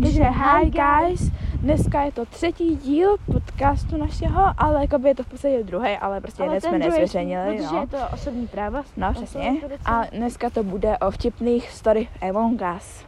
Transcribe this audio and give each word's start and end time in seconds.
Takže 0.00 0.22
hi 0.22 0.70
guys, 0.70 1.30
dneska 1.60 2.02
je 2.02 2.12
to 2.12 2.26
třetí 2.26 2.76
díl 2.76 3.16
podcastu 3.32 3.96
našeho, 3.96 4.44
ale 4.58 4.80
jakoby 4.80 5.08
je 5.08 5.14
to 5.14 5.22
v 5.22 5.26
podstatě 5.26 5.62
druhý, 5.62 5.96
ale 5.96 6.20
prostě 6.20 6.42
ale 6.42 6.52
hned 6.52 6.60
jsme 6.60 6.78
nezveřejnili. 6.78 7.56
Protože 7.56 7.74
no. 7.74 7.80
je 7.80 7.86
to 7.86 7.96
osobní 8.14 8.46
práva. 8.46 8.82
No, 8.96 9.12
přesně. 9.12 9.52
A 9.84 10.04
dneska 10.04 10.50
to 10.50 10.62
bude 10.62 10.98
o 10.98 11.10
vtipných 11.10 11.70
story 11.70 12.08
Among 12.28 12.62
Us. 12.76 13.04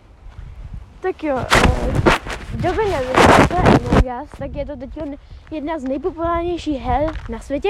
Tak 1.00 1.24
jo, 1.24 1.38
kdo 2.52 2.72
by 2.72 2.90
nevěděl, 2.90 3.46
co 3.48 3.54
je 3.54 3.60
Among 3.60 4.22
Us, 4.22 4.30
tak 4.38 4.54
je 4.54 4.66
to 4.66 4.76
teď 4.76 4.90
jedna 5.50 5.78
z 5.78 5.84
nejpopulárnějších 5.84 6.82
her 6.82 7.12
na 7.28 7.38
světě. 7.38 7.68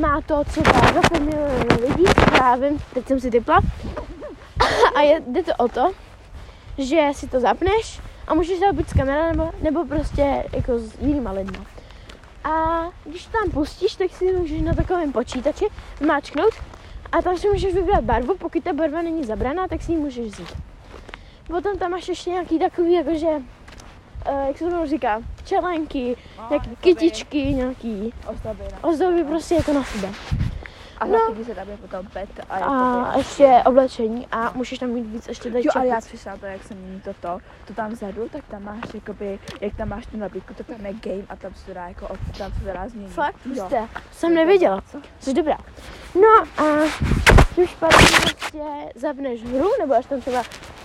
Má 0.00 0.20
to 0.20 0.44
třeba 0.44 0.70
20 0.80 1.20
milionů 1.20 1.66
lidí, 1.88 2.04
já 2.40 2.56
vím, 2.56 2.78
teď 2.94 3.06
jsem 3.06 3.20
si 3.20 3.30
typla. 3.30 3.60
A 4.96 5.00
je, 5.00 5.22
jde 5.26 5.42
to 5.42 5.52
o 5.58 5.68
to, 5.68 5.92
že 6.78 7.08
si 7.12 7.28
to 7.28 7.40
zapneš 7.40 8.03
a 8.28 8.34
můžeš 8.34 8.58
to 8.58 8.72
buď 8.72 8.88
z 8.88 8.92
kamera 8.92 9.28
nebo, 9.32 9.50
nebo 9.62 9.84
prostě 9.86 10.44
jako 10.52 10.78
s 10.78 10.98
jinýma 11.00 11.30
lidma. 11.32 11.64
A 12.44 12.84
když 13.04 13.26
to 13.26 13.32
tam 13.32 13.50
pustíš, 13.50 13.94
tak 13.94 14.10
si 14.10 14.32
můžeš 14.32 14.60
na 14.62 14.74
takovém 14.74 15.12
počítači 15.12 15.64
máčknout 16.06 16.54
a 17.12 17.22
tam 17.22 17.36
si 17.36 17.48
můžeš 17.48 17.74
vybrat 17.74 18.04
barvu, 18.04 18.36
pokud 18.38 18.64
ta 18.64 18.72
barva 18.72 19.02
není 19.02 19.24
zabraná, 19.24 19.68
tak 19.68 19.82
si 19.82 19.92
ji 19.92 19.98
můžeš 19.98 20.26
vzít. 20.26 20.52
Potom 21.46 21.78
tam 21.78 21.90
máš 21.90 22.08
ještě 22.08 22.30
nějaký 22.30 22.58
takový, 22.58 22.92
jakože, 22.92 23.26
uh, 23.26 24.46
jak 24.46 24.58
se 24.58 24.70
to 24.70 24.86
říká, 24.86 25.22
čelenky, 25.44 26.16
No, 26.38 26.46
nějaký 26.50 26.70
kytičky, 26.80 27.38
nějaký 27.38 28.12
Ozdoby, 28.26 28.62
no. 28.82 28.88
ozdoby 28.90 29.24
prostě 29.24 29.54
jako 29.54 29.72
na 29.72 29.84
sebe. 29.84 30.08
A 31.04 31.06
No. 31.06 31.18
taky 31.30 31.44
se 31.44 31.54
tam 31.54 31.68
je 31.68 31.76
potom 31.76 32.06
pet 32.06 32.28
a, 32.50 32.54
A 32.54 32.58
jakoby- 32.58 33.18
ještě 33.18 33.62
oblečení 33.66 34.26
a 34.32 34.52
můžeš 34.54 34.78
tam 34.78 34.88
mít 34.90 35.02
víc 35.06 35.28
ještě 35.28 35.50
tady 35.50 35.64
Jo, 35.64 35.70
ale 35.74 35.86
já 35.86 36.00
přišla 36.00 36.36
to, 36.36 36.46
jak 36.46 36.62
se 36.64 36.74
mění 36.74 37.00
toto, 37.00 37.38
to 37.66 37.74
tam 37.74 37.90
vzadu, 37.90 38.28
tak 38.28 38.44
tam 38.44 38.64
máš 38.64 38.94
jakoby, 38.94 39.38
jak 39.60 39.76
tam 39.76 39.88
máš 39.88 40.06
tu 40.06 40.16
nabídku, 40.16 40.54
tak 40.54 40.66
tam 40.66 40.86
je 40.86 40.92
game 40.92 41.24
a 41.28 41.36
tam 41.36 41.54
se 41.54 41.74
dá 41.74 41.88
jako, 41.88 42.08
od- 42.08 42.38
tam 42.38 42.52
se 42.52 42.72
dá 42.72 42.88
změnit. 42.88 43.12
Fakt? 43.12 43.36
Jo. 43.54 43.66
Jste? 43.66 43.88
Jsem 44.12 44.34
nevěděla. 44.34 44.82
Jsi 45.20 45.34
dobrá. 45.34 45.58
No 46.14 46.28
a 46.64 46.84
když 47.54 47.74
pak 47.74 47.90
prostě 47.90 48.62
zapneš 48.94 49.44
hru, 49.44 49.68
nebo 49.80 49.94
až 49.94 50.06
tam 50.06 50.20
třeba 50.20 50.42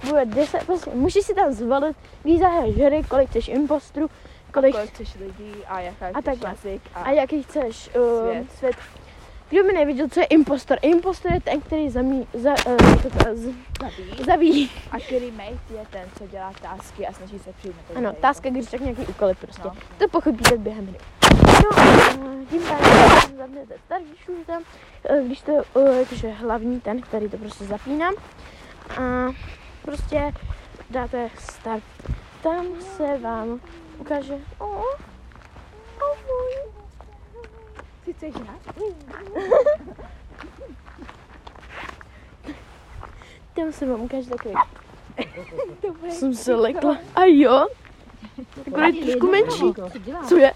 bude 0.09 0.25
10, 0.25 0.64
prostě 0.66 0.90
můžeš 0.94 1.25
si 1.25 1.34
tam 1.34 1.52
zvolit, 1.53 1.97
zahraješ 2.40 2.75
hry, 2.75 3.03
kolik 3.09 3.30
chceš 3.30 3.47
impostrů, 3.47 4.09
kolik 4.53 4.75
Kolik 4.75 4.90
chceš 4.90 5.16
lidí 5.16 5.53
a 5.67 5.80
jaká 5.80 6.06
A 6.14 6.22
chceš 6.22 6.40
jazyk 6.42 6.81
a, 6.95 7.02
a 7.02 7.12
jaký 7.12 7.44
chceš 7.44 7.90
uh, 7.95 8.30
Svět. 8.30 8.52
svět. 8.58 8.75
Kdo 9.50 9.64
by 9.64 9.73
nevěděl, 9.73 10.08
co 10.09 10.19
je 10.19 10.25
impostor? 10.25 10.78
Impostor 10.81 11.33
je 11.33 11.42
ten, 11.42 11.61
který 11.61 11.89
zamí, 11.89 12.28
za, 12.33 12.52
uh, 12.52 13.02
to, 13.02 13.09
z, 13.33 13.53
zabíjí. 13.81 14.23
zabíjí. 14.25 14.72
A 14.91 15.00
který 15.00 15.31
mate 15.31 15.73
je 15.73 15.86
ten, 15.89 16.09
co 16.17 16.28
dělá 16.28 16.53
tásky 16.61 17.08
a 17.08 17.14
snaží 17.14 17.39
se 17.39 17.53
přijít 17.53 17.75
na. 17.94 17.97
Ano, 17.97 18.14
táska, 18.22 18.50
když 18.50 18.66
tak 18.66 18.81
nějaký 18.81 19.02
úkoly 19.02 19.36
prostě. 19.36 19.61
No. 19.66 19.75
To 19.97 20.08
pochopíte 20.08 20.58
během 20.58 20.88
hry. 20.88 20.97
No 21.47 21.80
a 21.80 21.86
tím 22.50 22.61
pádem 22.61 23.38
zapnete 23.38 23.75
starší 23.86 24.45
tam, 24.45 24.64
eh, 25.09 25.23
když 25.25 25.41
to 25.41 25.52
je 25.52 26.00
jakože 26.00 26.31
hlavní 26.31 26.81
ten, 26.81 27.02
který 27.02 27.30
to 27.30 27.38
prostě 27.38 27.63
zapínám. 27.63 28.13
A 29.02 29.31
prostě 29.81 30.34
dáte 30.89 31.30
start. 31.39 31.84
Tam 32.44 32.66
se 32.81 33.17
vám 33.17 33.59
ukáže. 33.97 34.38
Oh, 34.58 34.84
Ty 38.10 38.14
chceš 38.14 38.36
hrát? 38.36 38.76
tam 43.56 43.72
se 43.72 43.86
vám 43.86 44.02
ukáže 44.02 44.30
takový. 44.30 44.56
Jsem 46.10 46.34
se 46.34 46.56
lekla. 46.56 46.98
A 47.16 47.22
jo? 47.26 47.68
Akorát 48.68 48.96
trošku 49.04 49.32
menší. 49.32 49.74
Co 50.28 50.38
je? 50.38 50.54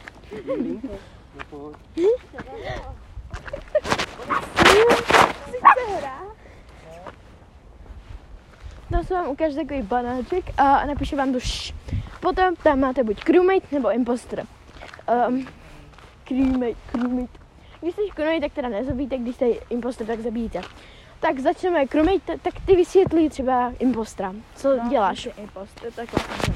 Tam 8.92 9.04
se 9.04 9.14
vám 9.14 9.28
ukáže 9.28 9.56
takový 9.56 9.82
banáček 9.82 10.46
a 10.58 10.86
napíše 10.86 11.16
vám 11.16 11.32
to 11.34 11.40
š. 11.40 11.74
Potom 12.20 12.56
tam 12.56 12.80
máte 12.80 13.04
buď 13.04 13.24
crewmate 13.24 13.68
nebo 13.72 13.92
imposter. 13.92 14.46
Um, 15.28 15.48
crewmate, 16.24 16.76
crewmate. 16.92 17.43
Když 17.84 17.94
jste 17.96 18.02
crewmate, 18.16 18.42
tak 18.42 18.54
teda 18.54 18.70
nezabíjíte, 18.70 19.18
když 19.18 19.36
jste 19.36 19.46
imposter, 19.48 20.08
tak 20.08 20.20
zabíjíte. 20.20 20.62
Tak 21.20 21.40
začneme 21.40 21.88
crewmate, 21.88 22.38
tak 22.38 22.54
ty 22.66 22.76
vysvětlí 22.76 23.30
třeba 23.30 23.74
impostra. 23.80 24.34
Co 24.56 24.78
No, 24.78 24.90
děláš? 24.90 25.28
Imposter, 25.38 25.92
tak 25.94 26.10
vlastně 26.14 26.54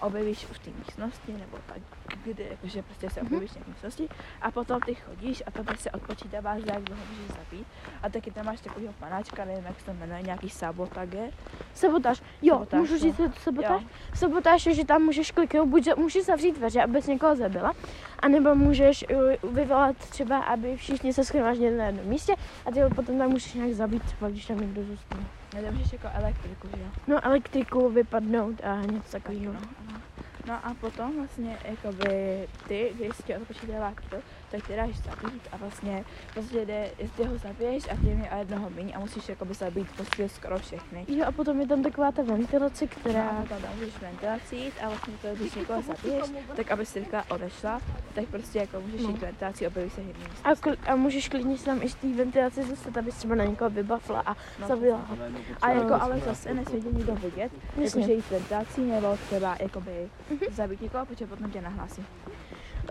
objevíš 0.00 0.44
v 0.44 0.58
té 0.58 0.70
místnosti, 0.78 1.32
nebo 1.32 1.58
tak, 1.66 1.78
kde 2.24 2.44
jakože 2.44 2.82
prostě 2.82 3.10
se 3.10 3.20
objevíš 3.20 3.50
v 3.50 3.54
té 3.54 3.60
místnosti 3.68 4.08
a 4.42 4.50
potom 4.50 4.80
ty 4.80 4.94
chodíš 4.94 5.42
a 5.46 5.50
tam 5.50 5.76
se 5.76 5.90
odpočítáváš, 5.90 6.62
jak 6.66 6.82
dlouho 6.82 7.02
můžeš 7.10 7.36
zabít. 7.36 7.66
A 8.02 8.08
taky 8.08 8.30
tam 8.30 8.46
máš 8.46 8.60
takového 8.60 8.92
panáčka, 8.92 9.44
nevím, 9.44 9.64
jak 9.64 9.80
se 9.80 9.86
to 9.86 9.92
jmenuje, 9.92 10.22
nějaký 10.22 10.50
sabotage. 10.50 11.30
Sabotáž. 11.74 12.22
Jo, 12.42 12.54
Sabotáž, 12.54 12.80
můžu 12.80 12.92
no. 12.92 12.98
říct 12.98 13.20
sabotáž? 13.42 13.82
Jo. 13.82 13.88
Sabotáž 14.14 14.66
je, 14.66 14.74
že 14.74 14.84
tam 14.84 15.02
můžeš 15.02 15.30
kliknout, 15.30 15.68
buď 15.68 15.88
můžeš 15.96 16.24
zavřít 16.24 16.56
dveře, 16.56 16.82
abys 16.82 17.06
někoho 17.06 17.36
zabila, 17.36 17.72
anebo 18.18 18.54
můžeš 18.54 19.04
uh, 19.42 19.54
vyvolat 19.54 19.96
třeba, 19.96 20.38
aby 20.38 20.76
všichni 20.76 21.12
se 21.12 21.24
schromáždili 21.24 21.76
na 21.76 21.86
jednom 21.86 22.06
místě 22.06 22.34
a 22.66 22.70
ty 22.70 22.80
potom 22.94 23.18
tam 23.18 23.30
můžeš 23.30 23.54
nějak 23.54 23.72
zabít, 23.72 24.02
třeba 24.02 24.30
když 24.30 24.46
tam 24.46 24.60
někdo 24.60 24.84
zůstane. 24.84 25.24
Ne, 25.54 25.70
můžeš 25.70 25.92
jako 25.92 26.08
elektriku, 26.14 26.68
že 26.76 26.82
jo? 26.82 26.88
No, 27.06 27.24
elektriku 27.24 27.88
vypadnout 27.88 28.64
a 28.64 28.80
něco 28.80 29.10
takového. 29.10 29.52
No, 29.52 29.60
ano. 29.88 30.00
No 30.50 30.66
a 30.66 30.74
potom 30.74 31.16
vlastně 31.16 31.58
jakoby 31.64 32.48
ty, 32.66 32.92
když 32.94 33.16
tě 33.16 33.38
odpočítává 33.38 33.94
to, 34.08 34.16
tak 34.50 34.66
ty 34.66 34.76
dáš 34.76 34.96
zabít 34.96 35.48
a 35.52 35.56
vlastně 35.56 36.04
prostě 36.34 36.64
jde, 36.66 36.90
ty 37.16 37.24
ho 37.24 37.38
zabiješ 37.38 37.84
a 37.92 37.96
tím 37.96 38.20
je 38.24 38.30
o 38.30 38.38
jednoho 38.38 38.70
míň 38.70 38.92
a 38.96 38.98
musíš 38.98 39.28
jakoby 39.28 39.54
zabít 39.54 39.88
prostě 39.96 40.28
skoro 40.28 40.58
všechny. 40.58 41.04
Jo, 41.08 41.24
a 41.28 41.32
potom 41.32 41.60
je 41.60 41.66
tam 41.66 41.82
taková 41.82 42.12
ta 42.12 42.22
ventilace, 42.22 42.86
Která 42.86 43.28
která... 43.44 43.60
tam 43.60 43.74
můžeš 43.78 43.98
ventilaci 44.02 44.56
jít 44.56 44.74
a 44.84 44.88
vlastně 44.88 45.14
to, 45.22 45.28
když 45.34 45.54
někoho 45.54 45.82
zabiješ, 45.82 46.24
tak 46.56 46.70
aby 46.70 46.86
si 46.86 46.98
rychle 46.98 47.22
odešla, 47.30 47.80
tak 48.14 48.24
prostě 48.24 48.58
jako 48.58 48.80
můžeš 48.80 49.02
No. 49.02 49.08
jít 49.08 49.18
ventilaci, 49.20 49.66
objeví 49.66 49.90
se 49.90 50.00
hybný 50.00 50.24
A, 50.44 50.52
kl- 50.52 50.76
a 50.86 50.96
můžeš 50.96 51.28
klidně 51.28 51.58
si 51.58 51.64
tam 51.64 51.82
i 51.82 51.88
z 51.88 51.94
té 51.94 52.06
ventilace 52.14 52.62
zůstat, 52.62 52.96
abys 52.96 53.14
třeba 53.16 53.34
na 53.34 53.44
někoho 53.44 53.70
vybafla 53.70 54.20
a 54.26 54.36
No, 54.60 54.68
zabila 54.68 54.96
ho. 54.98 55.16
A 55.62 55.70
jako 55.70 55.94
ale 55.94 56.20
zase 56.20 56.54
nesmí 56.54 56.82
tě 56.82 56.88
nikdo 56.88 57.14
vidět, 57.14 57.52
jakože 57.76 58.12
jít 58.12 58.30
ventilací 58.30 58.80
nebo 58.80 59.16
třeba 59.26 59.56
jakoby 59.60 60.08
zabít 60.52 60.80
někoho, 60.80 61.06
protože 61.06 61.26
potom 61.26 61.50
tě 61.50 61.60
nahlásí. 61.60 62.04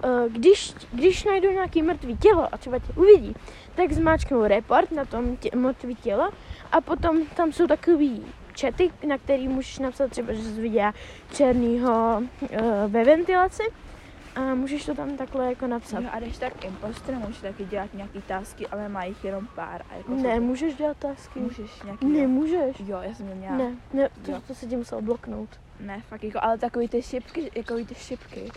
Eh, 0.03 0.29
když, 0.29 0.73
když 0.93 1.23
najdou 1.23 1.51
nějaký 1.51 1.81
mrtvý 1.81 2.17
tělo 2.17 2.47
a 2.51 2.57
třeba 2.57 2.79
tě 2.79 2.93
uvidí, 2.95 3.35
tak 3.75 3.91
zmáčknou 3.91 4.43
report 4.43 4.91
na 4.91 5.05
tom 5.05 5.37
tě, 5.37 5.49
mrtvý 5.55 5.95
tělo 5.95 6.31
a 6.71 6.81
potom 6.81 7.25
tam 7.25 7.51
jsou 7.51 7.67
takový 7.67 8.25
čety, 8.53 8.91
na 9.07 9.17
který 9.17 9.47
můžeš 9.47 9.79
napsat 9.79 10.11
třeba, 10.11 10.33
že 10.33 10.41
jsi 10.43 10.61
viděla 10.61 10.93
černýho 11.33 12.21
uh, 12.41 12.47
ve 12.87 13.03
ventilaci 13.03 13.63
a 14.35 14.41
můžeš 14.55 14.85
to 14.85 14.95
tam 14.95 15.17
takhle 15.17 15.45
jako 15.45 15.67
napsat. 15.67 15.99
Jo, 16.03 16.09
a 16.11 16.19
když 16.19 16.37
tak 16.37 16.65
imposter, 16.65 17.15
můžeš 17.15 17.37
taky 17.41 17.65
dělat 17.65 17.93
nějaký 17.93 18.21
tásky, 18.21 18.67
ale 18.67 18.89
má 18.89 19.03
jich 19.03 19.23
jenom 19.25 19.47
pár. 19.55 19.81
A 19.89 19.95
jako 19.95 20.11
Ne, 20.15 20.35
to- 20.35 20.41
můžeš 20.41 20.75
dělat 20.75 20.97
tasky. 20.97 21.39
můžeš 21.39 21.81
nějaký... 21.83 22.05
Nemůžeš. 22.05 22.75
Jo, 22.87 22.99
já 23.01 23.13
jsem 23.13 23.25
měla. 23.25 23.55
Ne, 23.57 23.71
ne, 23.93 24.09
to, 24.25 24.31
Jo. 24.31 24.41
to 24.47 24.55
se 24.55 24.65
ti 24.65 24.75
musel 24.75 25.01
bloknout. 25.01 25.49
Ne, 25.79 26.01
fakt 26.09 26.23
jako, 26.23 26.39
ale 26.41 26.57
takový 26.57 26.87
ty 26.87 27.01
šipky, 27.01 27.51
jako 27.55 27.75
ty 27.85 27.95
šipky. 27.95 28.51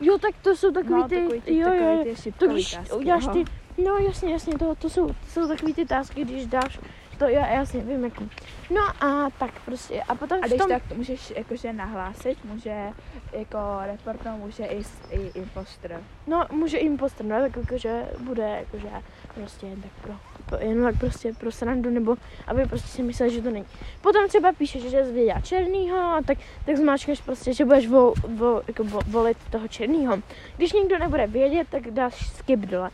Jo, 0.00 0.18
tak 0.18 0.34
to 0.42 0.56
jsou 0.56 0.72
takový 0.72 1.00
no, 1.00 1.08
ty, 1.08 1.14
takový 1.14 1.40
ty, 1.40 1.58
jo, 1.58 1.74
jo, 1.74 2.04
ty 2.04 2.32
To 2.32 2.46
když 2.46 2.78
uděláš 2.96 3.26
ty, 3.32 3.44
no 3.84 3.96
jasně, 3.96 4.32
jasně, 4.32 4.58
to, 4.58 4.74
to, 4.74 4.90
jsou, 4.90 5.06
to 5.06 5.14
jsou 5.28 5.48
takový 5.48 5.74
ty 5.74 5.84
tásky, 5.84 6.24
když 6.24 6.46
dáš, 6.46 6.80
to 7.18 7.28
já 7.28 7.46
jasně 7.46 7.80
vím 7.80 8.04
jaký. 8.04 8.30
No 8.70 8.80
a 9.06 9.30
tak 9.38 9.60
prostě, 9.64 10.02
a 10.02 10.14
potom 10.14 10.38
A 10.42 10.46
když 10.46 10.58
tom, 10.58 10.68
tak 10.68 10.82
to 10.88 10.94
můžeš 10.94 11.32
jakože 11.36 11.72
nahlásit, 11.72 12.44
může 12.44 12.88
jako 13.32 13.58
reportnout, 13.86 14.40
může 14.40 14.64
i, 14.64 14.82
i 15.10 15.30
imposter. 15.34 16.00
no 16.26 16.46
může 16.52 16.78
jim 16.78 16.96
postrnout, 16.96 17.40
tak 17.42 17.56
jakože 17.56 18.08
bude 18.20 18.42
jakože 18.42 18.88
prostě 19.34 19.66
jen 19.66 19.82
tak 19.82 19.90
pro, 20.02 20.12
pro 20.46 20.58
jen 20.58 20.82
tak 20.82 20.98
prostě 20.98 21.32
pro 21.32 21.52
srandu, 21.52 21.90
nebo 21.90 22.16
aby 22.46 22.66
prostě 22.66 22.88
si 22.88 23.02
myslel, 23.02 23.28
že 23.28 23.42
to 23.42 23.50
není. 23.50 23.66
Potom 24.00 24.28
třeba 24.28 24.52
píšeš, 24.52 24.82
že 24.82 25.04
jsi 25.04 25.12
viděla 25.12 25.40
černýho, 25.40 26.20
tak, 26.26 26.38
tak 26.66 26.76
zmáčkneš 26.76 27.20
prostě, 27.20 27.54
že 27.54 27.64
budeš 27.64 27.88
vo, 27.88 28.14
vo, 28.28 28.62
jako 28.68 28.84
vo, 28.84 29.00
volit 29.06 29.36
toho 29.50 29.68
černýho. 29.68 30.18
Když 30.56 30.72
nikdo 30.72 30.98
nebude 30.98 31.26
vědět, 31.26 31.68
tak 31.70 31.90
dáš 31.90 32.28
skip 32.28 32.60
dole. 32.60 32.90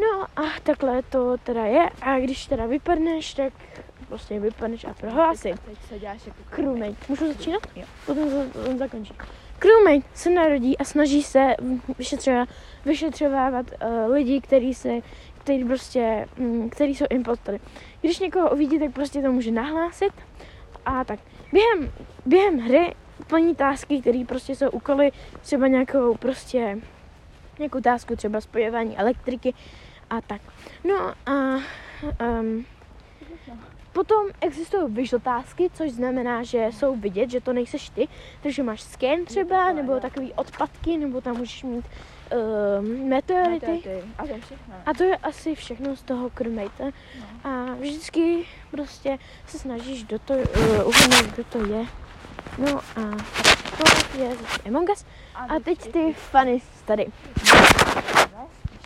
No 0.00 0.26
a 0.36 0.60
takhle 0.62 1.02
to 1.02 1.36
teda 1.38 1.64
je 1.64 1.88
a 2.02 2.18
když 2.18 2.46
teda 2.46 2.66
vypadneš, 2.66 3.34
tak 3.34 3.52
prostě 4.08 4.40
vypadneš 4.40 4.84
a 4.84 4.94
prohlásí. 4.94 5.52
A 5.52 5.56
teď 5.56 5.78
se 5.88 5.98
děláš 5.98 6.26
jako 6.26 6.38
Crewmate. 6.50 6.96
Můžu 7.08 7.26
začínat? 7.26 7.62
Jo. 7.76 7.84
Potom 8.06 8.30
to, 8.30 8.64
to 8.64 8.78
zakončí. 8.78 9.14
Crewmate 9.58 10.08
se 10.14 10.30
narodí 10.30 10.78
a 10.78 10.84
snaží 10.84 11.22
se 11.22 11.54
vyšetřovat, 11.98 12.48
vyšetřovávat 12.84 13.66
uh, 13.66 14.12
lidi, 14.12 14.40
kteří 14.40 14.74
se, 14.74 14.90
který 15.38 15.64
prostě, 15.64 16.26
mm, 16.36 16.70
který 16.70 16.94
jsou 16.94 17.04
impostory. 17.10 17.60
Když 18.00 18.18
někoho 18.18 18.50
uvidí, 18.50 18.78
tak 18.78 18.92
prostě 18.92 19.22
to 19.22 19.32
může 19.32 19.50
nahlásit 19.50 20.12
a 20.86 21.04
tak. 21.04 21.20
Během, 21.52 21.92
během 22.26 22.58
hry 22.58 22.94
plní 23.26 23.54
tásky, 23.54 24.00
které 24.00 24.24
prostě 24.28 24.56
jsou 24.56 24.70
úkoly, 24.70 25.12
třeba 25.40 25.66
nějakou 25.66 26.16
prostě 26.16 26.78
nějakou 27.58 27.80
tásku, 27.80 28.16
třeba 28.16 28.40
spojování 28.40 28.98
elektriky 28.98 29.54
a 30.10 30.20
tak. 30.20 30.40
No 30.84 31.14
a 31.26 31.60
um, 32.40 32.64
Potom 33.92 34.26
existují 34.40 35.08
tásky, 35.22 35.70
což 35.72 35.90
znamená, 35.90 36.42
že 36.42 36.68
jsou 36.72 36.96
vidět, 36.96 37.30
že 37.30 37.40
to 37.40 37.52
nejseš 37.52 37.90
ty, 37.90 38.08
takže 38.42 38.62
máš 38.62 38.82
scan 38.82 39.24
třeba, 39.24 39.72
nebo 39.72 40.00
takový 40.00 40.32
odpadky, 40.32 40.96
nebo 40.96 41.20
tam 41.20 41.36
můžeš 41.36 41.62
mít 41.62 41.84
uh, 42.32 42.84
meteority. 43.08 43.66
Meteority. 43.66 44.08
A 44.18 44.26
to 44.26 44.32
je 44.32 44.40
všechno. 44.40 44.74
A 44.86 44.94
to 44.94 45.04
je 45.04 45.16
asi 45.16 45.54
všechno 45.54 45.96
z 45.96 46.02
toho 46.02 46.30
crewmate. 46.30 46.84
No. 46.84 47.50
A 47.50 47.74
vždycky 47.74 48.44
prostě 48.70 49.18
se 49.46 49.58
snažíš 49.58 50.02
do 50.02 50.18
to, 50.18 50.34
uh, 50.34 50.40
uhodnout, 50.88 51.26
kdo 51.34 51.44
to 51.44 51.66
je. 51.66 51.86
No 52.58 52.78
a 52.78 53.16
to 53.78 54.18
je 54.18 54.36
Among 54.66 54.90
Us. 54.90 55.04
A 55.34 55.60
teď 55.64 55.92
ty 55.92 56.12
funny 56.12 56.62
tady. 56.84 57.06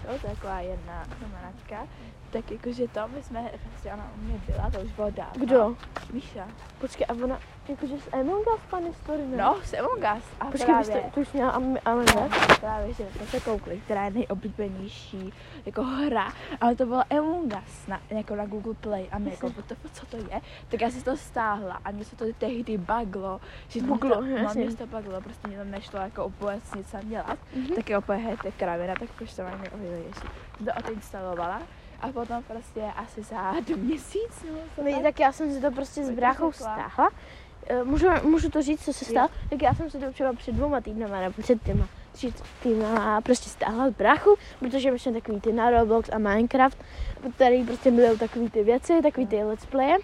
To 0.07 0.13
je 0.13 0.19
taková 0.19 0.61
jedna 0.61 1.05
kamaráčka, 1.21 1.89
tak 2.31 2.51
jakože 2.51 2.89
to 2.89 3.09
my 3.09 3.23
jsme, 3.23 3.51
prostě 3.71 3.93
ona 3.93 4.11
u 4.17 4.21
mě 4.21 4.41
byla, 4.47 4.71
to 4.71 4.81
už 4.81 4.93
bylo 4.93 5.11
dávno. 5.11 5.47
Kdo? 5.47 5.77
Míša. 6.13 6.49
Počkej, 6.81 7.07
a 7.09 7.13
ona, 7.25 7.39
jakože 7.69 7.95
z 7.99 8.15
Among 8.15 8.47
Us 8.55 8.61
funny 8.69 8.93
story, 8.95 9.23
ne? 9.27 9.37
No, 9.37 9.57
s 9.65 9.75
Among 9.75 9.99
Us. 10.19 10.25
A 10.41 10.45
Počkej, 10.45 10.75
jste, 10.85 10.93
právě, 10.93 11.11
tu 11.15 11.21
už 11.21 11.33
měla 11.33 11.51
Am- 11.51 11.79
Among 11.85 12.09
Us? 12.09 12.59
právě, 12.61 12.95
že 12.95 13.05
jsme 13.17 13.27
se 13.27 13.41
koukli, 13.41 13.81
která 13.85 14.05
je 14.05 14.11
nejoblíbenější 14.11 15.33
jako 15.67 15.83
hra, 15.83 16.33
ale 16.61 16.77
to 16.77 16.87
byla 16.87 17.05
Among 17.11 17.45
Us 17.67 17.87
na, 17.89 18.01
jako 18.11 18.37
na 18.37 18.47
Google 18.47 18.75
Play 18.75 19.09
a 19.13 19.19
my 19.19 19.31
jako, 19.31 19.51
to, 19.51 19.75
co 19.93 20.07
to 20.07 20.17
je, 20.17 20.41
tak 20.69 20.81
já 20.81 20.91
si 20.91 21.05
to 21.05 21.17
stáhla 21.17 21.81
a 21.85 21.91
mě 21.91 22.05
se 22.05 22.17
to 22.17 22.25
tehdy 22.39 22.79
baglo, 22.79 23.41
že 23.69 23.83
Buglo, 23.83 24.15
to, 24.15 24.21
no, 24.21 24.55
mě 24.55 24.71
se 24.71 24.77
to 24.77 24.87
baglo, 24.87 25.21
prostě 25.21 25.49
mě 25.49 25.57
tam 25.59 25.71
nešlo 25.71 25.99
jako 26.01 26.33
vůbec 26.41 26.75
nic 26.75 26.91
tam 26.91 27.09
dělat, 27.09 27.39
Mhm. 27.57 27.75
tak 27.75 27.91
je 27.91 27.99
úplně 27.99 28.19
hej, 28.19 28.37
to 28.37 28.49
je 28.49 28.53
kravina, 28.53 28.95
tak 29.01 29.09
proč 29.11 29.35
to 29.35 29.43
máme 29.43 29.59
neohlednější. 29.59 30.21
To 30.65 30.71
odinstalovala 30.89 31.63
a 32.01 32.09
potom 32.09 32.43
prostě 32.43 32.83
asi 32.97 33.23
za 33.23 33.53
měsíc, 33.77 34.45
no, 34.53 34.59
tak? 34.85 35.03
tak 35.03 35.21
já 35.21 35.33
jsem 35.33 35.53
si 35.53 35.61
to 35.61 35.71
prostě 35.71 36.05
s 36.05 36.11
bráchou 36.11 36.53
stáhla. 36.53 37.11
Eh, 37.67 37.85
Můžu, 37.85 38.07
můžu 38.23 38.51
to 38.51 38.63
říct, 38.63 38.85
co 38.85 38.93
se 38.93 39.05
stalo? 39.05 39.29
Tak 39.51 39.63
já 39.63 39.75
jsem 39.75 39.91
si 39.91 39.99
to 39.99 40.13
třeba 40.13 40.33
před 40.33 40.55
dvouma 40.55 40.81
týdnama 40.81 41.21
nebo 41.21 41.43
před 41.43 41.63
těma 41.63 41.89
tři 42.13 42.33
týdnama 42.63 43.21
prostě 43.21 43.51
stáhla 43.51 43.91
z 43.91 43.93
bráchu, 43.93 44.37
protože 44.59 44.91
my 44.91 44.99
jsme 44.99 45.13
takový 45.13 45.41
ty 45.41 45.53
na 45.53 45.71
Roblox 45.71 46.11
a 46.13 46.19
Minecraft, 46.19 46.79
který 47.37 47.65
prostě 47.65 47.91
milují 47.91 48.19
takový 48.19 48.51
ty 48.51 48.65
věci, 48.65 49.03
takový 49.03 49.27
ty 49.27 49.45
let's 49.45 49.67
playe. 49.67 49.97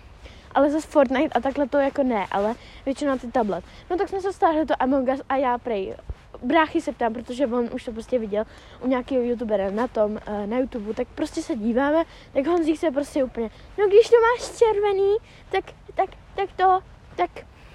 Ale 0.55 0.71
zase 0.71 0.87
Fortnite 0.87 1.39
a 1.39 1.41
takhle 1.41 1.69
to 1.69 1.79
jako 1.79 2.03
ne, 2.03 2.27
ale 2.31 2.55
většinou 2.85 3.19
ty 3.19 3.27
tablet. 3.33 3.65
No 3.91 3.97
tak 3.97 4.09
jsme 4.09 4.21
se 4.21 4.33
stáhli 4.33 4.67
to 4.67 4.83
Among 4.83 5.09
Us 5.09 5.21
a 5.29 5.37
já 5.37 5.59
prej 5.59 5.95
bráchy 6.43 6.81
se 6.81 6.93
ptám, 6.93 7.13
protože 7.13 7.47
on 7.47 7.69
už 7.73 7.85
to 7.85 7.93
prostě 7.93 8.19
viděl 8.19 8.45
u 8.81 8.89
nějakého 8.89 9.23
youtubera 9.23 9.71
na 9.71 9.89
tom, 9.89 10.19
eh, 10.27 10.47
na 10.47 10.59
YouTube, 10.59 10.95
tak 10.95 11.09
prostě 11.15 11.43
se 11.43 11.57
díváme, 11.57 12.05
tak 12.33 12.47
Honzík 12.47 12.79
se 12.79 12.91
prostě 12.91 13.25
úplně, 13.25 13.51
no 13.79 13.87
když 13.89 14.09
to 14.09 14.17
máš 14.21 14.59
červený, 14.59 15.17
tak, 15.51 15.65
tak, 15.95 16.11
tak 16.37 16.53
to, 16.57 16.81
tak, 17.17 17.31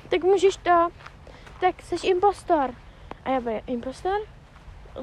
tak 0.10 0.24
můžeš 0.24 0.58
to, 0.58 0.88
tak 1.60 1.82
jsi 1.82 2.08
impostor. 2.08 2.70
A 3.26 3.30
já 3.30 3.40
bude 3.42 3.62
impostor? 3.68 4.14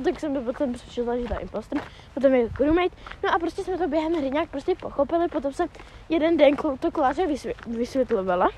Tak 0.05 0.21
jsem 0.21 0.35
to 0.35 0.41
potom 0.41 0.73
přečetla, 0.73 1.17
že 1.17 1.25
to 1.29 1.35
je 1.35 1.41
impostor, 1.41 1.81
potom 2.15 2.35
je 2.35 2.51
crewmate, 2.51 2.97
no 3.25 3.35
a 3.35 3.39
prostě 3.39 3.65
jsme 3.65 3.79
to 3.79 3.89
během 3.89 4.13
hry 4.13 4.31
nějak 4.31 4.51
prostě 4.51 4.75
pochopili, 4.75 5.29
potom 5.29 5.53
jsem 5.53 5.69
jeden 6.09 6.37
den 6.37 6.57
to 6.81 6.91
Kláře 6.91 7.27
vysvě- 7.27 7.55
vysvětlovala 7.67 8.49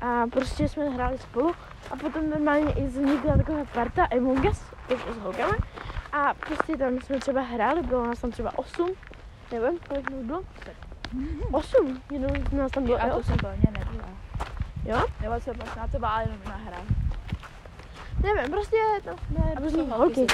a 0.00 0.26
prostě 0.26 0.68
jsme 0.68 0.88
hráli 0.88 1.18
spolu 1.18 1.52
a 1.90 1.96
potom 1.96 2.30
normálně 2.30 2.72
i 2.72 2.84
vznikla 2.84 3.36
taková 3.36 3.64
parta 3.74 4.04
Among 4.16 4.44
Us, 4.50 4.62
jako 4.88 5.12
s 5.12 5.16
holkama 5.16 5.54
a 6.12 6.34
prostě 6.34 6.76
tam 6.76 7.00
jsme 7.00 7.18
třeba 7.18 7.40
hráli, 7.40 7.82
bylo 7.82 8.06
nás 8.06 8.20
tam 8.20 8.30
třeba 8.30 8.58
8, 8.58 8.90
nevím, 9.52 9.78
kolik 9.88 10.10
nás 10.10 10.22
bylo? 10.22 10.42
8, 11.52 12.00
jenom 12.12 12.30
nás 12.52 12.72
tam 12.72 12.84
bylo 12.84 13.02
A 13.02 13.08
to 13.08 13.16
8. 13.16 13.22
jsem 13.24 13.36
plně 13.38 13.78
nebyla. 13.78 14.08
Jo? 14.86 15.06
Nebo 15.22 15.40
jsem 15.40 15.54
možná 15.66 15.88
to 15.88 15.98
byla 15.98 16.20
jenom 16.20 16.38
na 16.44 16.56
hra. 16.56 16.78
Nevím, 18.22 18.50
prostě 18.52 18.76
to 19.04 19.10
ne, 19.38 19.54
A 19.56 19.60
to 19.60 19.96
holky. 19.96 20.26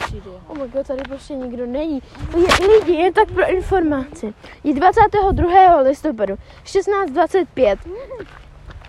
Oh 0.46 0.58
my 0.58 0.68
god, 0.68 0.86
tady 0.86 1.02
prostě 1.02 1.34
nikdo 1.34 1.66
není. 1.66 2.02
Je, 2.36 2.66
lidi, 2.68 2.92
je 2.92 3.12
tak 3.12 3.30
pro 3.32 3.50
informaci. 3.50 4.34
Je 4.64 4.74
22. 4.74 5.80
listopadu, 5.80 6.34
16.25. 6.64 7.76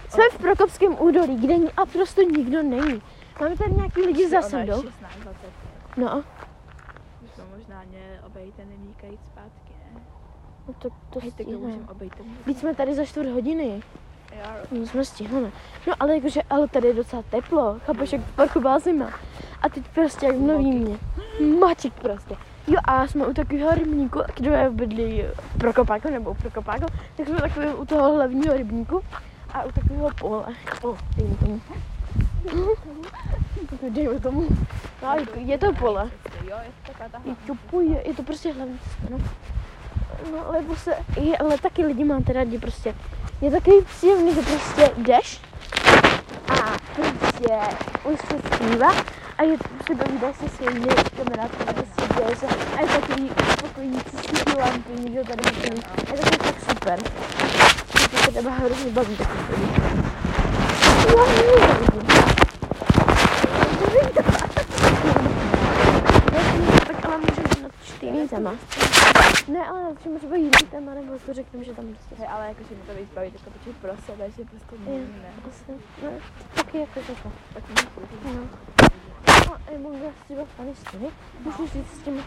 Jsme 0.10 0.24
v 0.32 0.38
Prokopském 0.38 1.02
údolí, 1.02 1.36
kde 1.38 1.58
ni- 1.58 1.72
a 1.78 1.86
prostě 1.86 2.26
nikdo 2.26 2.64
není. 2.64 3.02
Máme 3.42 3.58
tady 3.58 3.72
nějaký 3.72 4.02
lidi 4.02 4.30
za 4.30 4.42
sandou. 4.42 4.82
16, 4.82 5.16
25. 5.20 5.54
No, 5.98 6.24
Už 7.24 7.32
to 7.36 7.42
možná 7.58 7.84
mě 7.90 8.20
obejít 8.26 8.56
a 8.60 8.64
nemíkat 8.70 9.08
jít 9.08 9.20
zpátky, 9.26 9.74
ne? 9.94 10.02
no 10.68 10.74
to, 10.74 10.90
to 11.10 11.20
Hej, 11.20 11.32
tak 11.32 11.46
to 11.46 11.52
můžeme 11.52 11.88
obejít. 11.92 12.14
Víc 12.46 12.60
jsme 12.60 12.76
tady 12.76 12.96
za 12.96 13.06
čtvrt 13.06 13.28
hodiny. 13.30 13.82
No 14.72 14.88
jsme 14.88 15.06
stihneme. 15.06 15.52
No 15.88 15.94
ale 16.00 16.16
jakože, 16.16 16.42
ale 16.50 16.68
tady 16.68 16.88
je 16.88 16.94
docela 16.94 17.24
teplo. 17.30 17.80
Chápeš, 17.86 18.14
jak 18.14 18.22
v 18.22 18.36
parku 18.36 18.60
byla 18.60 18.80
zima. 18.80 19.10
A 19.62 19.70
teď 19.70 19.84
prostě 19.96 20.26
jak 20.26 20.36
v 20.36 20.42
Novýmě. 20.42 20.98
Mačik 21.60 21.94
prostě. 21.94 22.36
Jo 22.68 22.78
a 22.84 23.08
jsme 23.08 23.28
u 23.28 23.34
takového 23.34 23.72
rybníku, 23.72 24.20
kdo 24.36 24.52
je 24.52 24.70
bydlí 24.70 25.24
v 25.56 25.58
Prokopáku 25.58 26.10
nebo 26.10 26.32
u 26.32 26.34
Prokopáku, 26.34 26.86
tak 27.18 27.28
jsme 27.28 27.40
takový 27.40 27.68
u 27.68 27.86
toho 27.86 28.16
hlavního 28.16 28.58
rybníku 28.58 29.02
a 29.54 29.64
u 29.64 29.72
takového 29.72 30.10
pole. 30.20 30.46
O, 30.84 30.98
dejme 31.18 31.36
tomu. 31.36 31.62
dejme 33.90 34.20
tomu. 34.20 34.48
No, 35.04 35.16
je 35.36 35.58
to 35.58 35.74
pole. 35.74 36.10
Jo, 36.50 36.56
je 36.88 36.94
to 36.94 37.30
Je 37.30 37.36
to, 37.72 37.82
je, 38.10 38.14
to 38.14 38.24
prostě 38.24 38.54
hlavní 38.54 38.80
no. 39.10 39.18
No, 40.32 40.48
ale 40.48 40.62
prostě, 40.62 40.96
je, 41.22 41.38
ale 41.38 41.58
taky 41.58 41.86
lidi 41.86 42.04
máte 42.04 42.34
rádi 42.34 42.60
prostě. 42.60 42.96
Je 43.44 43.52
takový 43.52 43.76
příjemný, 43.98 44.36
že 44.36 44.42
prostě 44.42 44.92
jdeš 44.98 45.42
a 46.48 46.78
prostě 46.96 47.60
už 48.04 48.20
se 48.20 48.56
zpívá 48.56 48.94
a 49.38 49.44
je 49.44 49.58
se 49.88 49.96
dovídáš 49.96 50.36
se 50.38 50.50
svými 50.50 50.88
kamarádky 51.18 51.64
a 51.68 51.74
prostě 51.74 52.02
děje 52.18 52.36
se 52.36 52.46
a 52.48 52.82
je 52.82 52.88
takový 52.88 53.32
uspokojící 53.52 54.18
lampy, 54.60 54.92
nikdo 55.00 55.24
tady 55.24 55.44
není. 55.44 55.82
Je 56.12 56.18
takový 56.18 56.38
tak 56.38 56.56
super. 56.70 57.00
Mě 58.12 58.20
se 58.24 58.32
tebe 58.32 58.50
hrozně 58.50 58.92
baví 58.92 59.18
takový 59.18 59.44
lidi. 59.50 59.72
Já 61.08 61.26
nevidím. 61.26 62.08
Tak 66.88 67.06
ale 67.06 67.18
můžeš 67.18 67.62
na 67.64 67.70
čtyři 67.86 68.28
téma. 68.30 68.54
Ne, 69.48 69.68
ale 69.68 69.84
například 69.84 70.18
třeba 70.18 70.36
jiný 70.36 70.52
téma, 70.72 70.94
nebo 70.94 71.20
to 71.26 71.34
řeknu, 71.34 71.64
že 71.64 71.74
tam 71.74 71.86
prostě 71.86 72.16
Hej, 72.16 72.28
ale 72.32 72.48
jakože 72.48 72.76
mi 72.76 72.82
to 72.82 72.94
víc 72.94 73.10
baví, 73.16 73.32
tak 73.32 73.42
to 73.42 73.50
počít 73.50 73.78
pro 73.78 73.92
sebe, 74.06 74.32
že 74.32 74.46
prostě 74.46 74.76
Jo. 74.76 74.80
nevíme. 74.86 75.30
Asi, 75.50 75.72
no, 76.04 76.10
taky 76.56 76.78
jako 76.78 77.00
takhle. 77.08 77.32
Tak 77.54 77.70
mi 77.70 77.76
to 77.76 78.30
No. 78.34 78.48
A 79.54 79.72
Us 79.78 80.14
třeba 80.26 80.46
funny 80.46 80.76
story, 80.76 81.06
můžu 81.44 81.68
říct 81.68 82.00
s 82.00 82.04
těmi 82.04 82.22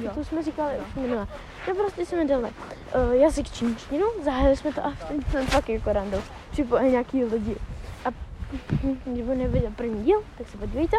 Jo. 0.00 0.10
to 0.14 0.24
jsme 0.24 0.42
říkali 0.42 0.74
už 0.88 0.94
minule. 0.94 1.26
No 1.68 1.74
prostě 1.74 2.06
jsme 2.06 2.24
dali 2.24 2.42
uh, 2.44 3.12
jazyk 3.12 3.50
čínštinu, 3.50 4.06
zahájili 4.24 4.56
jsme 4.56 4.72
to 4.72 4.86
a 4.86 4.92
ten, 5.08 5.20
ten 5.20 5.46
fakt 5.46 5.68
jako 5.68 5.92
random, 5.92 6.22
připojili 6.50 6.90
nějaký 6.90 7.24
lidi. 7.24 7.56
A 8.04 8.08
kdo 9.04 9.34
neviděl 9.34 9.70
první 9.76 10.04
díl, 10.04 10.22
tak 10.38 10.48
se 10.48 10.58
podívejte. 10.58 10.96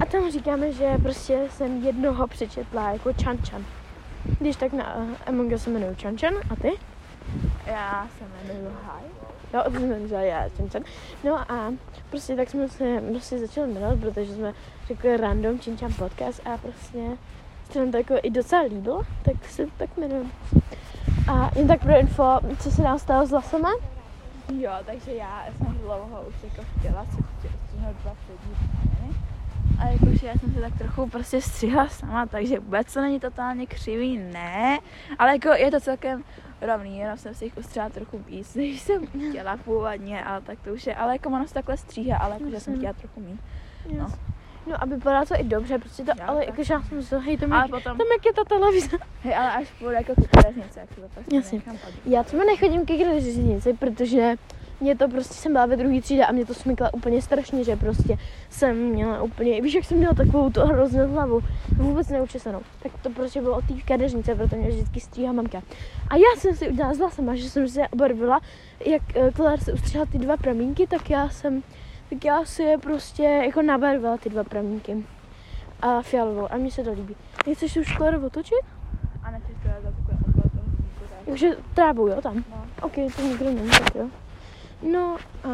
A 0.00 0.06
tam 0.06 0.30
říkáme, 0.30 0.72
že 0.72 0.98
prostě 1.02 1.46
jsem 1.50 1.84
jednoho 1.84 2.26
přečetla 2.26 2.90
jako 2.90 3.12
Chan 3.24 3.38
Chan. 3.50 3.64
Když 4.40 4.56
tak 4.56 4.72
na 4.72 4.96
uh, 4.96 5.08
Among 5.26 5.52
Us 5.52 5.62
se 5.62 5.70
jmenuji 5.70 5.96
Chan 6.02 6.18
Chan 6.18 6.34
a 6.50 6.56
ty? 6.56 6.72
Já 7.66 8.08
se 8.18 8.24
jmenuji 8.24 8.76
Hai. 8.84 9.02
Jo, 9.54 9.62
to 9.64 9.70
jsem 9.70 10.04
říkala 10.04 10.22
já, 10.22 10.48
Chan 10.56 10.68
Chan. 10.68 10.82
No 11.24 11.52
a 11.52 11.72
prostě 12.10 12.36
tak 12.36 12.50
jsme 12.50 12.68
se 12.68 13.02
prostě 13.10 13.38
začali 13.38 13.72
jmenovat, 13.72 14.00
protože 14.00 14.34
jsme 14.34 14.52
řekli 14.86 15.16
random 15.16 15.58
Chin 15.58 15.76
Chan 15.76 15.92
podcast 15.92 16.46
a 16.46 16.58
prostě 16.58 16.98
se 17.70 17.78
nám 17.78 17.90
to 17.90 17.96
jako 17.96 18.14
i 18.22 18.30
docela 18.30 18.62
líbilo, 18.62 19.02
tak 19.22 19.44
se 19.48 19.66
tak 19.76 19.90
jmenujeme. 19.96 20.30
A 21.32 21.50
jen 21.56 21.68
tak 21.68 21.80
pro 21.80 21.98
info, 21.98 22.40
co 22.60 22.70
se 22.70 22.82
nám 22.82 22.98
stalo 22.98 23.26
s 23.26 23.30
lasama? 23.30 23.70
Jo, 24.52 24.72
takže 24.86 25.12
já 25.12 25.44
jsem 25.58 25.78
dlouho 25.78 26.22
už 26.28 26.34
jako 26.44 26.62
chtěla 26.78 27.04
si 27.04 27.10
střihnout 27.10 27.96
dva 28.02 28.14
přední 28.24 28.54
změny. 28.54 29.14
A 29.78 29.88
jakože 29.88 30.26
já 30.26 30.34
jsem 30.38 30.54
se 30.54 30.60
tak 30.60 30.78
trochu 30.78 31.08
prostě 31.08 31.40
střihla 31.40 31.88
sama, 31.88 32.26
takže 32.26 32.58
vůbec 32.60 32.94
to 32.94 33.00
není 33.00 33.20
totálně 33.20 33.66
křivý, 33.66 34.18
ne. 34.18 34.78
Ale 35.18 35.32
jako 35.32 35.48
je 35.48 35.70
to 35.70 35.80
celkem 35.80 36.24
rovný, 36.60 36.98
jenom 36.98 37.16
jsem 37.18 37.34
si 37.34 37.44
jich 37.44 37.56
ustřihla 37.56 37.88
trochu 37.88 38.18
víc, 38.18 38.54
než 38.54 38.80
jsem 38.80 39.06
chtěla 39.06 39.56
původně, 39.56 40.24
ale 40.24 40.40
tak 40.40 40.58
to 40.60 40.70
už 40.72 40.86
je. 40.86 40.94
Ale 40.94 41.12
jako 41.12 41.28
ono 41.28 41.46
se 41.48 41.54
takhle 41.54 41.76
stříhá, 41.76 42.18
ale 42.18 42.34
jakože 42.40 42.60
jsem 42.60 42.76
chtěla 42.76 42.92
trochu 42.92 43.20
mít. 43.20 43.40
No. 43.98 44.06
no 44.66 44.82
a 44.82 44.86
vypadá 44.86 45.24
to 45.24 45.34
i 45.40 45.44
dobře, 45.44 45.78
prostě 45.78 46.04
to, 46.04 46.10
Jo, 46.10 46.24
ale 46.26 46.38
tak. 46.38 46.46
jakože 46.48 46.74
já 46.74 46.82
jsem 46.82 46.96
myslela, 46.98 47.24
hej, 47.24 47.36
tam, 47.36 47.52
Ale 47.52 47.62
jak, 47.62 47.70
potom, 47.70 47.98
tam 47.98 48.06
jak 48.16 48.26
je 48.26 48.32
ta 48.32 48.44
televize. 48.44 48.96
hej, 49.22 49.36
ale 49.36 49.52
až 49.52 49.70
půjdu 49.78 49.92
jako 49.92 50.14
ku 50.14 50.24
kadeřnice, 50.36 50.80
jak 50.80 50.88
se 50.88 51.00
to 51.00 51.08
prostě 51.14 51.36
Jasně. 51.36 51.62
Já 52.06 52.22
třeba 52.22 52.44
nechodím 52.44 52.86
ke 52.86 52.96
kraličnici, 52.96 53.72
protože 53.72 54.34
mě 54.84 54.96
to 54.96 55.08
prostě 55.08 55.34
jsem 55.34 55.52
byla 55.52 55.66
ve 55.66 55.76
druhé 55.76 56.00
třídě 56.00 56.24
a 56.24 56.32
mě 56.32 56.46
to 56.46 56.54
smykla 56.54 56.94
úplně 56.94 57.22
strašně, 57.22 57.64
že 57.64 57.76
prostě 57.76 58.18
jsem 58.50 58.76
měla 58.76 59.22
úplně, 59.22 59.60
víš, 59.60 59.74
jak 59.74 59.84
jsem 59.84 59.98
měla 59.98 60.14
takovou 60.14 60.50
tu 60.50 60.60
hroznou 60.60 61.12
hlavu, 61.12 61.40
vůbec 61.76 62.08
neučesanou. 62.08 62.60
Tak 62.82 62.92
to 63.02 63.10
prostě 63.10 63.42
bylo 63.42 63.56
od 63.56 63.64
té 63.64 63.74
kadeřnice, 63.84 64.34
protože 64.34 64.56
mě 64.56 64.68
vždycky 64.68 65.00
stříhá 65.00 65.32
mamka. 65.32 65.62
A 66.08 66.16
já 66.16 66.40
jsem 66.40 66.54
si 66.54 66.68
udělala 66.68 66.94
s 66.94 66.98
vlasama, 66.98 67.34
že 67.34 67.50
jsem 67.50 67.68
se 67.68 67.88
obarvila, 67.88 68.40
jak 68.86 69.02
eh, 69.16 69.30
Klar 69.30 69.60
se 69.60 69.72
ustříhala 69.72 70.06
ty 70.06 70.18
dva 70.18 70.36
pramínky, 70.36 70.86
tak 70.86 71.10
já 71.10 71.28
jsem, 71.28 71.62
tak 72.10 72.24
já 72.24 72.44
si 72.44 72.62
je 72.62 72.78
prostě 72.78 73.22
jako 73.22 73.62
nabarvila 73.62 74.16
ty 74.16 74.30
dva 74.30 74.44
pramínky. 74.44 75.04
A 75.82 76.02
fialovou, 76.02 76.52
a 76.52 76.56
mně 76.56 76.70
se 76.70 76.84
to 76.84 76.92
líbí. 76.92 77.16
Nechceš 77.46 77.74
tu 77.74 77.84
školu 77.84 78.26
otočit? 78.26 78.64
A 79.22 79.30
nechci 79.30 79.52
to 79.52 79.68
za 79.82 79.90
takové. 79.90 80.24
Takže 81.24 81.56
trávu, 81.74 82.08
jo, 82.08 82.20
tam? 82.20 82.44
No. 82.50 82.64
OK, 82.82 82.94
to 83.16 83.22
nikdo 83.22 83.44
není, 83.44 83.70
tak 83.70 83.94
jo. 83.94 84.08
No 84.82 85.16
a 85.44 85.48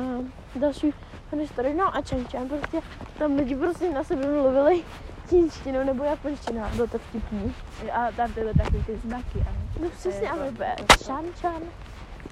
další 0.56 0.94
historie, 1.40 1.74
no 1.74 1.96
a 1.96 2.02
čem, 2.02 2.24
prostě 2.48 2.80
tam 3.18 3.36
lidi 3.36 3.56
prostě 3.56 3.90
na 3.92 4.04
sebe 4.04 4.26
mluvili 4.26 4.84
čínštinou 5.30 5.84
nebo 5.84 6.04
japonštinou, 6.04 6.62
bylo 6.74 6.86
to 6.86 6.98
vtipný. 6.98 7.54
A 7.92 8.12
tam 8.12 8.32
byly 8.32 8.54
takové 8.54 8.82
ty 8.86 8.96
znaky. 8.96 9.38
A 9.48 9.52
No 9.82 9.90
přesně, 9.90 10.30
ale 10.30 10.50
bude 10.52 10.74
čan 11.06 11.24
čan. 11.40 11.62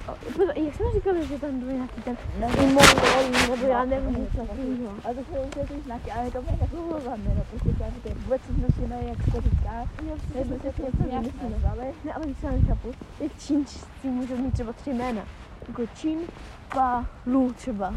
O, 0.09 0.15
pozor, 0.33 0.53
Jak 0.59 0.75
jsme 0.75 0.87
říkali, 0.95 1.27
že 1.27 1.39
tam 1.39 1.59
byl 1.61 1.73
nějaký 1.73 2.03
ten 2.03 2.17
Nevím. 2.39 2.63
imongol, 2.71 3.41
nebo 3.51 3.67
já 3.67 3.85
nevím, 3.85 4.17
nic 4.21 4.29
takového. 4.37 4.93
A 5.05 5.09
to 5.15 5.21
jsou 5.21 5.43
úplně 5.47 5.67
ty 5.67 5.81
znaky, 5.81 6.11
ale 6.11 6.31
to 6.31 6.43
mě 6.43 6.59
takovouváme, 6.61 7.25
no, 7.37 7.45
prostě 7.51 7.69
tam 7.79 7.91
ty 8.03 8.15
vůbec 8.15 8.43
nesíme, 8.57 8.97
jak 9.09 9.23
se 9.25 9.31
to 9.31 9.41
říká. 9.41 9.85
My 10.35 10.45
jsme 10.45 10.59
se 10.59 10.73
to 11.03 11.09
nějak 11.11 11.25
nazvali. 11.43 11.95
Ne, 12.05 12.13
ale 12.15 12.25
co 12.41 12.47
já 12.47 12.53
nechápu, 12.53 12.93
jak 13.21 13.33
čínčci 13.39 13.79
můžou 14.03 14.37
mít 14.37 14.55
třeba 14.55 14.73
tři 14.73 14.91
jména. 14.91 15.23
Jako 15.69 15.83
Čín, 15.95 16.19
Pa, 16.75 17.05
Lu 17.27 17.53
třeba. 17.53 17.95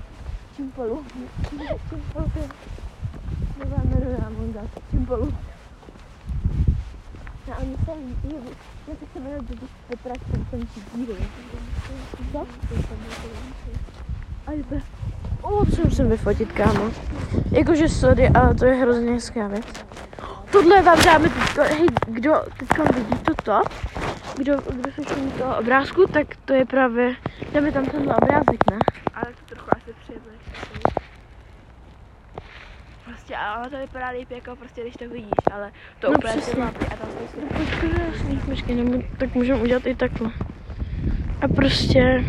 Čín, 0.56 0.72
Pa, 0.72 0.84
Lu. 0.84 1.06
Čín, 1.50 1.60
Pa, 2.14 2.20
Lu. 2.22 2.30
to 2.34 2.40
je- 2.40 2.50
Nebo 3.60 3.76
já 3.78 3.84
jmenuji 3.84 4.18
Among 4.26 4.56
Us. 4.56 4.84
Čín, 4.92 5.06
Pa, 5.06 5.16
Lu. 5.16 5.34
No, 7.48 7.54
a 7.58 7.64
mě 7.64 7.76
se 7.86 7.92
líbí, 7.94 8.36
já 8.88 8.94
se 9.14 9.20
jmenuje 9.20 9.38
totiž 9.44 9.70
Petra 9.88 10.14
Konstančí 10.32 10.82
díry. 10.96 11.14
Co? 12.32 12.48
A 14.48 14.52
je 14.52 14.64
to... 14.64 14.76
O, 15.42 15.66
co 15.66 15.82
musím 15.84 16.10
vyfotit, 16.10 16.52
kámo. 16.52 16.92
Jakože 17.52 17.90
sorry, 17.90 18.30
ale 18.30 18.56
to 18.56 18.66
je 18.66 18.74
hrozně 18.76 19.12
hezká 19.12 19.48
věc. 19.48 19.66
Tohle 20.52 20.82
vám 20.82 21.04
dáme 21.06 21.30
teďko, 21.30 21.62
hej, 21.62 21.88
kdo 22.08 22.34
teďko 22.60 22.84
vidí 22.84 23.16
toto, 23.26 23.62
kdo, 24.38 24.58
kdo 24.74 24.92
se 24.92 25.02
všiml 25.02 25.32
toho 25.32 25.58
obrázku, 25.60 26.06
tak 26.14 26.28
to 26.46 26.54
je 26.54 26.66
právě, 26.66 27.16
dáme 27.54 27.72
tam 27.72 27.86
tenhle 27.86 28.16
obrázek, 28.16 28.72
ne? 28.72 28.78
Ale 29.14 29.26
to 29.26 29.56
trochu 29.56 29.70
asi 29.76 29.94
přivlek. 30.04 30.40
Prostě, 33.06 33.36
ale 33.36 33.70
to 33.70 33.78
vypadá 33.78 34.10
líp 34.10 34.32
jako 34.32 34.56
prostě, 34.56 34.82
když 34.82 34.94
to 34.96 35.10
vidíš, 35.10 35.30
ale 35.52 35.72
to 36.00 36.12
No 36.12 36.18
úplně 36.18 36.34
přesně. 36.34 36.64
lapy 36.64 36.86
a 36.86 36.96
tam 36.96 37.10
jsou 37.10 37.42
No 38.34 38.40
počkej, 38.46 38.76
nebo, 38.76 39.04
tak 39.18 39.36
můžeme 39.36 39.62
udělat 39.62 39.86
i 39.88 39.96
takhle. 39.96 40.32
A 41.42 41.48
prostě, 41.48 42.24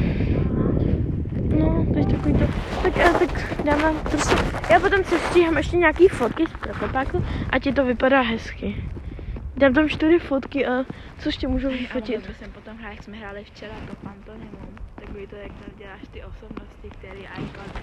no, 1.59 1.87
teď 1.95 2.11
takový 2.11 2.33
to, 2.35 2.45
tak, 2.83 2.97
já, 2.97 3.13
tak 3.13 3.63
dáme 3.65 3.93
prostě, 4.11 4.35
já 4.71 4.81
potom 4.81 5.05
se 5.05 5.19
stříhám 5.19 5.57
ještě 5.57 5.77
nějaký 5.77 6.09
fotky 6.09 6.45
z 6.47 6.53
protopáku 6.53 7.25
a 7.51 7.59
ti 7.59 7.73
to 7.73 7.85
vypadá 7.85 8.21
hezky. 8.21 8.85
Dám 9.63 9.75
tam 9.75 9.89
čtyři 9.89 10.19
fotky 10.19 10.67
a 10.67 10.85
co 11.19 11.29
ještě 11.29 11.49
můžu 11.49 11.69
vyfotit? 11.69 12.29
Já 12.29 12.35
jsem 12.35 12.53
potom 12.53 12.77
hrál, 12.77 12.93
jak 12.93 13.03
jsme 13.03 13.17
hráli 13.17 13.45
včera 13.45 13.75
to 13.91 13.97
pantomimum. 14.07 14.79
Takový 14.95 15.27
to, 15.27 15.37
jak 15.37 15.53
tam 15.53 15.79
děláš 15.79 16.01
ty 16.13 16.25
osobnosti, 16.25 16.91
který 16.91 17.21
iPad. 17.21 17.83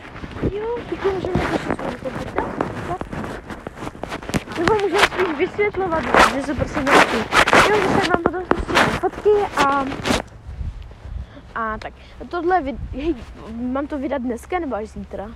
Jo, 0.54 0.78
teď 0.90 1.00
můžeme 1.14 1.34
řešit 1.52 1.78
svůj 1.78 2.12
počítač. 2.12 2.46
Nebo 4.58 4.74
můžeme 4.74 5.00
spíš 5.00 5.38
vysvětlovat, 5.38 6.04
že 6.36 6.42
se 6.42 6.56
prostě 6.56 6.80
naučí. 6.80 7.18
Jo, 7.70 7.76
že 7.76 7.88
se 7.88 8.10
mám 8.14 8.24
potom 8.24 8.44
prostě 8.46 8.74
fotky 8.74 9.30
a... 9.58 9.86
A 11.56 11.78
tak, 11.78 11.94
tohle, 12.30 12.62
vid- 12.62 12.78
hej, 12.92 13.16
mám 13.54 13.88
to 13.88 13.98
vydat 13.98 14.22
dneska 14.22 14.60
nebo 14.60 14.76
až 14.76 14.88
zítra? 14.88 15.32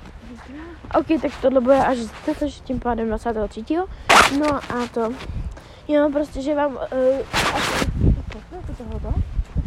OK, 0.95 1.21
tak 1.21 1.31
tohle 1.41 1.61
bude 1.61 1.85
až 1.85 1.97
zítra, 1.97 2.33
což 2.33 2.59
tím 2.59 2.79
pádem 2.79 3.09
23. 3.09 3.75
No 4.39 4.55
a 4.55 4.87
to, 4.93 5.13
jo, 5.87 6.09
prostě, 6.13 6.41
že 6.41 6.55
vám, 6.55 6.71
uh, 6.71 7.17
jako 8.51 8.73
tohoto, 8.77 9.13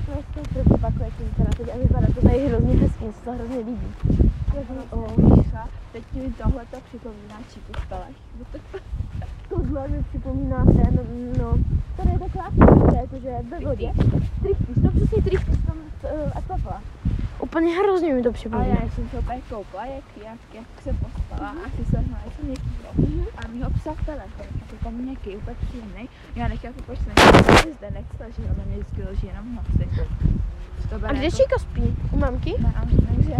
tak 0.06 0.49
to 0.52 0.58
je 0.58 0.64
to 0.64 0.78
pak, 0.78 0.94
jak 1.00 1.14
to 1.14 1.25
vypadá 1.25 1.50
teď 1.56 1.75
a 1.75 1.78
vypadá 1.78 2.06
to 2.06 2.20
tady 2.23 2.49
hrozně 2.49 2.75
hezky, 2.75 3.04
se 3.12 3.25
to 3.25 3.32
hrozně 3.32 3.56
líbí. 3.56 3.88
O, 4.90 5.06
teď 5.92 6.04
mi 6.12 6.32
tohle 6.32 6.66
to 6.70 6.76
připomíná 6.88 7.38
Čipu 7.54 7.73
Spelech. 7.85 8.16
Tohle 9.49 9.88
mi 9.88 10.02
připomíná 10.02 10.64
ten, 10.64 10.99
no, 11.38 11.58
tady 11.96 12.11
je 12.11 12.18
taková 12.18 12.50
půjčka, 12.50 12.96
jakože 13.00 13.37
ve 13.50 13.61
vodě. 13.61 13.92
Trichtis, 14.42 14.76
no 14.82 14.90
přesně 14.90 15.23
trichtis 15.23 15.58
tam 15.66 15.76
uh, 15.76 16.30
akvapla. 16.35 16.82
Úplně 17.40 17.76
hrozně 17.76 18.14
mi 18.14 18.22
to 18.22 18.28
Ale 18.28 18.32
připomíná. 18.34 18.76
já 18.82 18.90
jsem 18.90 19.08
se 19.08 19.18
opět 19.18 19.42
koukla, 19.48 19.86
jak, 19.86 20.04
jak, 20.24 20.38
jak 20.54 20.66
se 20.82 20.92
pospala 20.92 21.48
a 21.50 21.70
si 21.76 21.84
se 21.90 21.98
hnala 21.98 22.22
něco 22.24 22.46
někýho. 22.46 22.88
A 23.44 23.48
mýho 23.48 23.70
psa 23.70 23.92
v 23.94 24.06
telefon, 24.06 24.46
a 24.62 24.70
to 24.70 24.84
tam 24.84 25.06
něký 25.06 25.36
úplně 25.36 25.56
příjemný. 25.68 26.08
Já 26.36 26.48
nechápu, 26.48 26.82
proč 26.86 26.98
se 26.98 27.08
nechci 27.16 27.72
zde 27.72 27.90
nechce, 27.90 28.42
že 28.42 28.48
ona 28.50 28.64
mě 28.66 28.76
vždycky 28.76 29.02
loží 29.02 29.26
jenom 29.26 29.44
v 29.44 29.54
noci. 29.54 29.90
To 30.90 30.94
A 30.94 31.12
kde 31.12 31.24
jako- 31.24 31.36
Číka 31.36 31.58
spí? 31.58 31.96
U 32.12 32.18
mamky? 32.18 32.54
Ne, 32.58 32.72
a 32.76 32.84
myslím, 32.84 33.22
že 33.22 33.36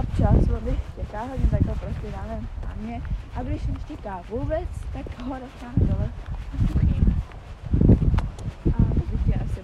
občas 0.00 0.46
vody 0.48 0.76
štěká 0.92 1.20
hodně, 1.20 1.46
tak 1.50 1.60
ho 1.66 1.74
prostě 1.74 2.06
dáme 2.16 2.40
na 2.64 2.74
mě. 2.80 3.02
A 3.36 3.42
když 3.42 3.66
neštěká 3.66 4.20
vůbec, 4.28 4.68
tak 4.92 5.20
ho 5.22 5.34
necháme 5.34 5.74
dole 5.78 6.08
na 6.52 6.66
kuchyni. 6.66 7.09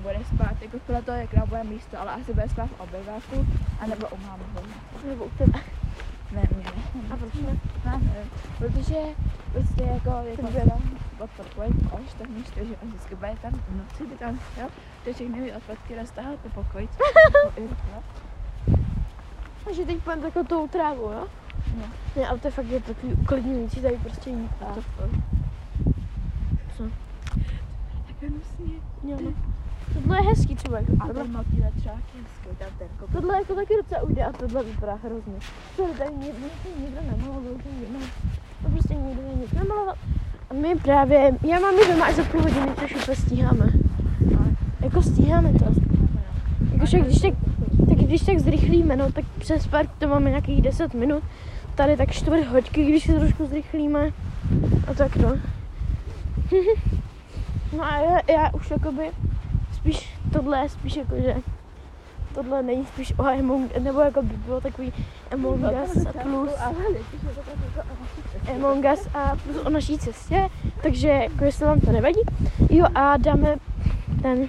Bude 0.06 0.25
spát, 0.34 0.62
jako 0.62 0.78
podle 0.78 1.02
toho, 1.02 1.18
jak 1.18 1.48
bude 1.48 1.64
místo, 1.64 2.00
ale 2.00 2.12
asi 2.12 2.34
bude 2.34 2.48
spát 2.48 2.66
v 2.66 2.80
obyváku, 2.80 3.46
anebo 3.80 4.08
u 4.08 4.16
mámy. 4.16 4.42
Nebo 5.08 5.25
u 5.25 5.30
tebe? 5.30 5.60
Ne, 6.32 6.42
mě 6.56 6.64
ne. 6.64 7.14
A 7.14 7.16
proč 7.16 7.34
ne? 7.34 7.58
Ne, 7.84 7.92
nevím. 7.92 8.30
Protože 8.58 8.96
prostě 9.52 9.82
jako, 9.82 10.10
jako 10.10 10.46
Ten 10.46 10.68
tam 10.68 10.82
odpadkuje 11.18 11.68
koš, 11.90 12.14
tak 12.18 12.28
místo, 12.28 12.64
že 12.64 12.76
on 12.82 12.88
vždycky 12.88 13.14
bude 13.14 13.34
tam 13.42 13.52
v 13.52 13.76
noci, 13.76 14.06
by 14.06 14.16
tam 14.16 14.38
chtěl, 14.38 14.68
ty 15.04 15.12
všechny 15.12 15.42
ty 15.42 15.52
odpadky 15.52 15.96
roztáhl 15.96 16.36
po 16.36 16.48
pokoji, 16.48 16.88
jako. 17.56 18.02
Takže 19.64 19.84
teď 19.84 19.98
půjdeme 19.98 20.22
takovou 20.22 20.44
tou 20.44 20.68
trávu, 20.68 21.02
jo? 21.02 21.26
No. 21.76 21.84
Ne, 22.16 22.28
ale 22.28 22.38
to 22.38 22.46
je 22.46 22.52
fakt 22.52 22.66
je 22.66 22.80
takový 22.80 23.12
uklidňující 23.12 23.80
tady 23.80 23.96
prostě 23.96 24.30
jít. 24.30 24.50
A 24.60 24.75
to 24.75 24.82
co? 26.76 26.84
tak 28.06 28.30
hnusně. 28.30 28.75
Jo, 29.04 29.18
no. 29.25 29.55
Tohle 29.94 30.16
je 30.18 30.22
hezký 30.22 30.54
třeba. 30.54 30.78
jako 30.78 30.92
A 31.00 31.06
Tohle, 31.06 31.24
motýle 31.24 31.70
třeba 31.76 31.94
hezký, 31.94 32.56
tam 32.58 32.68
ten 32.78 32.88
kokos. 32.98 33.12
tohle 33.12 33.36
jako 33.36 33.54
taky 33.54 33.74
docela 33.76 34.02
ujde 34.02 34.24
a 34.24 34.32
tohle 34.32 34.64
vypadá 34.64 34.98
hrozně. 35.04 35.34
Tohle 35.76 35.94
tady 35.94 36.10
někdo, 36.14 36.46
někdo 36.80 37.00
nemaloval, 37.10 37.42
že 37.64 37.86
nemá. 37.92 38.04
To 38.62 38.68
prostě 38.70 38.94
nikdo 38.94 39.22
nic 39.40 39.52
nemaloval. 39.52 39.94
A 40.50 40.54
my 40.54 40.74
právě, 40.76 41.32
já 41.46 41.60
mám 41.60 41.74
doma 41.88 42.06
až 42.06 42.14
za 42.14 42.24
půl 42.24 42.42
hodiny, 42.42 42.66
což 42.80 42.94
úplně 42.94 43.16
stíháme. 43.16 43.66
Jako 44.80 45.02
stíháme 45.02 45.52
to. 45.52 45.64
Jakože 46.72 46.98
když 46.98 47.20
tak, 47.20 47.34
tak 47.88 47.98
když 47.98 48.22
tak 48.22 48.38
zrychlíme, 48.38 48.96
no 48.96 49.12
tak 49.12 49.24
přes 49.38 49.66
park 49.66 49.90
to 49.98 50.08
máme 50.08 50.30
nějakých 50.30 50.62
10 50.62 50.94
minut. 50.94 51.22
Tady 51.74 51.96
tak 51.96 52.12
čtvrt 52.12 52.46
hoďky, 52.46 52.84
když 52.84 53.04
se 53.04 53.18
trošku 53.18 53.46
zrychlíme. 53.46 54.10
A 54.88 54.94
tak 54.94 55.16
no. 55.16 55.28
no 57.76 57.84
a 57.84 57.96
já, 57.96 58.20
já 58.28 58.50
už 58.54 58.70
jakoby 58.70 59.10
spíš 59.86 60.08
tohle 60.32 60.58
je 60.58 60.68
spíš 60.68 60.96
jako, 60.96 61.14
že 61.16 61.34
tohle 62.34 62.62
není 62.62 62.86
spíš 62.86 63.12
o 63.18 63.22
Among, 63.24 63.76
nebo 63.78 64.00
jako 64.00 64.22
by 64.22 64.36
bylo 64.36 64.60
takový 64.60 64.92
Among 65.32 65.60
Us 65.84 66.04
plus 66.22 66.50
Among 68.54 68.84
Us 68.92 69.08
a 69.14 69.36
plus 69.44 69.56
o 69.64 69.70
naší 69.70 69.98
cestě, 69.98 70.48
takže 70.82 71.08
jako 71.08 71.44
jestli 71.44 71.66
vám 71.66 71.80
to 71.80 71.92
nevadí. 71.92 72.20
Jo 72.70 72.86
a 72.94 73.16
dáme 73.16 73.56
ten, 74.22 74.48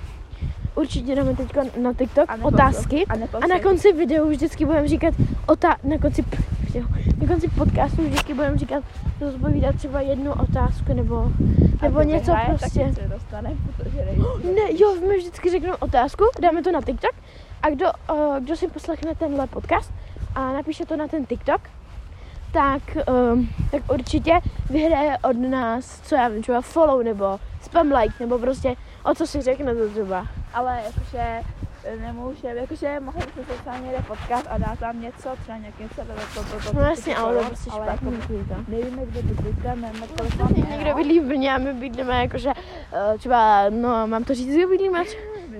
určitě 0.76 1.16
dáme 1.16 1.36
teď 1.36 1.48
na 1.82 1.94
TikTok 1.94 2.30
otázky. 2.42 3.06
A, 3.06 3.14
A 3.44 3.48
na 3.48 3.60
konci 3.60 3.94
videu 3.94 4.30
vždycky 4.30 4.66
budeme 4.66 4.88
říkat, 4.88 5.14
ota- 5.48 5.78
na 5.84 5.98
konci, 5.98 6.24
p- 6.24 6.38
jo, 6.78 6.86
na 7.22 7.28
konci 7.28 7.48
podcastu 7.48 8.04
vždycky 8.04 8.34
budeme 8.34 8.58
říkat, 8.58 8.84
zodpovídat 9.20 9.76
třeba 9.76 10.02
jednu 10.02 10.32
otázku 10.32 10.94
nebo, 10.94 11.32
nebo 11.82 12.02
něco 12.02 12.32
prostě. 12.46 12.80
Tak 12.80 13.04
se 13.04 13.08
dostane, 13.08 13.54
protože. 13.78 14.06
Ne, 14.56 14.82
jo, 14.82 14.96
my 15.08 15.18
vždycky 15.18 15.50
řekneme 15.50 15.76
otázku, 15.76 16.24
dáme 16.42 16.64
to 16.64 16.72
na 16.72 16.82
TikTok 16.82 17.12
a 17.64 17.70
kdo, 17.70 17.86
uh, 18.12 18.40
kdo 18.40 18.56
si 18.56 18.68
poslechne 18.68 19.16
tenhle 19.16 19.48
podcast 19.48 19.94
a 20.36 20.54
napíše 20.54 20.86
to 20.86 20.96
na 20.96 21.08
ten 21.08 21.26
TikTok, 21.26 21.62
tak, 22.52 22.82
um, 23.34 23.50
tak 23.72 23.92
určitě 23.94 24.40
vyhraje 24.70 25.18
od 25.18 25.38
nás, 25.38 26.02
co 26.02 26.16
já 26.16 26.28
vím, 26.28 26.42
třeba 26.42 26.62
follow 26.62 27.04
nebo 27.04 27.40
spam 27.62 27.92
like, 27.92 28.14
nebo 28.20 28.40
prostě 28.40 28.76
o 29.04 29.16
co 29.16 29.28
si 29.28 29.42
řekne 29.42 29.76
to 29.76 29.90
třeba. 29.90 30.28
Ale 30.54 30.82
jakože 30.86 31.42
nemůže, 32.02 32.48
jakože 32.48 33.00
mohli 33.00 33.22
se 33.22 33.56
sociálně 33.58 33.88
někde 33.88 34.04
potkat 34.08 34.46
a 34.50 34.58
dát 34.58 34.80
tam 34.80 35.02
něco, 35.02 35.30
třeba 35.44 35.58
nějak 35.58 35.80
něco, 35.80 35.96
to, 35.96 36.14
to, 36.34 36.44
to, 36.60 36.70
to, 36.72 36.76
No 36.78 36.82
jasně, 36.82 37.16
ale 37.16 37.38
to 37.38 37.46
prostě 37.46 37.70
špatný. 37.70 38.14
jako 38.14 38.56
to. 38.56 38.72
nevíme, 38.72 39.06
kde 39.06 39.22
bydlíte, 39.22 39.76
nevíme, 39.76 40.08
kolik 40.18 40.36
vám 40.36 40.50
někdo 40.70 40.96
bydlí 40.96 41.20
v 41.20 41.24
Brně 41.24 41.54
a 41.54 41.58
my 41.58 41.74
bydlíme 41.74 42.22
jakože 42.22 42.50
eh, 42.94 43.18
třeba, 43.18 43.70
no 43.70 44.08
mám 44.08 44.24
to 44.24 44.34
říct, 44.34 44.56
kde 44.56 44.68
bydlíme? 44.68 45.04